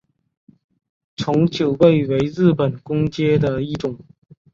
[1.15, 3.99] 从九位为日本官阶的一种。